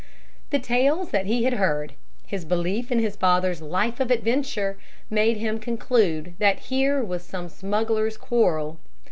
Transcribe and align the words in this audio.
The 0.49 0.57
tales 0.57 1.11
that 1.11 1.27
he 1.27 1.43
had 1.43 1.53
heard, 1.53 1.93
his 2.25 2.43
belief 2.43 2.91
in 2.91 2.97
his 2.97 3.15
father's 3.15 3.61
life 3.61 3.99
of 3.99 4.09
adventure, 4.09 4.79
made 5.11 5.37
him 5.37 5.59
conclude 5.59 6.33
that 6.39 6.57
here 6.73 7.03
was 7.03 7.21
some 7.23 7.47
smuggler's 7.47 8.17
quarrel. 8.17 8.79